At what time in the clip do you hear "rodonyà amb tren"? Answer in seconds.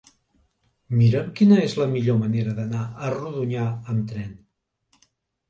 3.19-4.35